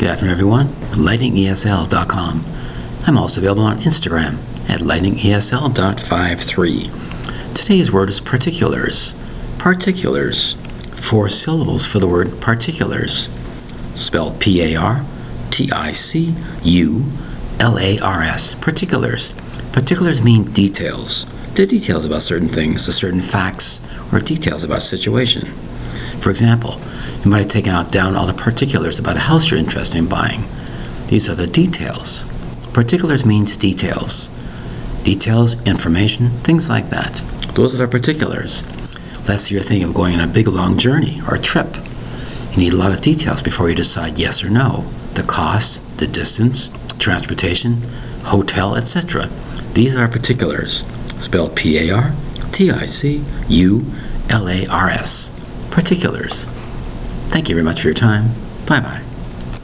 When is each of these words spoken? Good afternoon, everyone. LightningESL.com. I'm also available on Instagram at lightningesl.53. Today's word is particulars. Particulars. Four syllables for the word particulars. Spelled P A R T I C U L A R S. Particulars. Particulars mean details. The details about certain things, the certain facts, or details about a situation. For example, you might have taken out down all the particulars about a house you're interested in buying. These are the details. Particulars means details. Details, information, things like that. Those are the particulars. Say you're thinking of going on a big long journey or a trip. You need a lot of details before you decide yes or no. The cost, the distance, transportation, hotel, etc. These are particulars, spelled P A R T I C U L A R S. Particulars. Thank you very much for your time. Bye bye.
Good 0.00 0.10
afternoon, 0.10 0.34
everyone. 0.34 0.68
LightningESL.com. 0.94 2.44
I'm 3.04 3.18
also 3.18 3.40
available 3.40 3.64
on 3.64 3.80
Instagram 3.80 4.34
at 4.70 4.78
lightningesl.53. 4.78 7.54
Today's 7.56 7.90
word 7.90 8.08
is 8.08 8.20
particulars. 8.20 9.16
Particulars. 9.58 10.54
Four 10.92 11.28
syllables 11.28 11.84
for 11.84 11.98
the 11.98 12.06
word 12.06 12.40
particulars. 12.40 13.28
Spelled 13.96 14.38
P 14.38 14.72
A 14.72 14.76
R 14.76 15.04
T 15.50 15.68
I 15.72 15.90
C 15.90 16.32
U 16.62 17.04
L 17.58 17.76
A 17.76 17.98
R 17.98 18.22
S. 18.22 18.54
Particulars. 18.54 19.34
Particulars 19.72 20.22
mean 20.22 20.44
details. 20.52 21.26
The 21.54 21.66
details 21.66 22.04
about 22.04 22.22
certain 22.22 22.46
things, 22.46 22.86
the 22.86 22.92
certain 22.92 23.20
facts, 23.20 23.80
or 24.12 24.20
details 24.20 24.62
about 24.62 24.78
a 24.78 24.80
situation. 24.80 25.48
For 26.20 26.30
example, 26.30 26.80
you 27.24 27.30
might 27.30 27.38
have 27.38 27.48
taken 27.48 27.72
out 27.72 27.92
down 27.92 28.16
all 28.16 28.26
the 28.26 28.34
particulars 28.34 28.98
about 28.98 29.16
a 29.16 29.20
house 29.20 29.50
you're 29.50 29.58
interested 29.58 29.98
in 29.98 30.08
buying. 30.08 30.44
These 31.06 31.28
are 31.28 31.34
the 31.34 31.46
details. 31.46 32.24
Particulars 32.72 33.24
means 33.24 33.56
details. 33.56 34.28
Details, 35.04 35.54
information, 35.66 36.28
things 36.28 36.68
like 36.68 36.90
that. 36.90 37.22
Those 37.54 37.74
are 37.74 37.78
the 37.78 37.88
particulars. 37.88 38.64
Say 39.36 39.54
you're 39.54 39.62
thinking 39.62 39.88
of 39.88 39.94
going 39.94 40.14
on 40.14 40.28
a 40.28 40.32
big 40.32 40.48
long 40.48 40.78
journey 40.78 41.20
or 41.28 41.34
a 41.34 41.38
trip. 41.38 41.76
You 42.52 42.58
need 42.58 42.72
a 42.72 42.76
lot 42.76 42.92
of 42.92 43.02
details 43.02 43.42
before 43.42 43.68
you 43.68 43.74
decide 43.74 44.18
yes 44.18 44.42
or 44.42 44.48
no. 44.48 44.86
The 45.14 45.22
cost, 45.22 45.98
the 45.98 46.06
distance, 46.06 46.70
transportation, 46.98 47.82
hotel, 48.24 48.74
etc. 48.74 49.28
These 49.74 49.96
are 49.96 50.08
particulars, 50.08 50.82
spelled 51.18 51.54
P 51.56 51.78
A 51.78 51.94
R 51.94 52.12
T 52.52 52.70
I 52.70 52.86
C 52.86 53.22
U 53.48 53.84
L 54.30 54.48
A 54.48 54.66
R 54.66 54.88
S. 54.88 55.30
Particulars. 55.70 56.46
Thank 57.30 57.48
you 57.48 57.54
very 57.54 57.64
much 57.64 57.82
for 57.82 57.88
your 57.88 57.94
time. 57.94 58.30
Bye 58.66 58.80
bye. 58.80 59.07